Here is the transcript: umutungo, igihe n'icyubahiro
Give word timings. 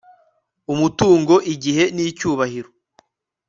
umutungo, 0.73 1.33
igihe 1.53 1.83
n'icyubahiro 1.95 2.69